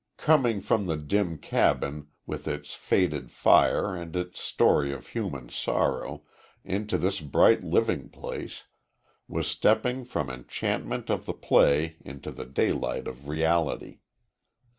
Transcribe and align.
Coming 0.17 0.61
from 0.61 0.87
the 0.87 0.97
dim 0.97 1.37
cabin, 1.37 2.07
with 2.25 2.47
its 2.47 2.73
faded 2.73 3.29
fire 3.31 3.95
and 3.95 4.15
its 4.15 4.39
story 4.41 4.91
of 4.91 5.05
human 5.09 5.49
sorrow, 5.49 6.23
into 6.65 6.97
this 6.97 7.19
bright 7.21 7.63
living 7.63 8.09
place, 8.09 8.63
was 9.27 9.45
stepping 9.45 10.03
from 10.03 10.31
enchantment 10.31 11.11
of 11.11 11.27
the 11.27 11.33
play 11.35 11.97
into 12.03 12.31
the 12.31 12.45
daylight 12.47 13.07
of 13.07 13.27
reality. 13.27 13.99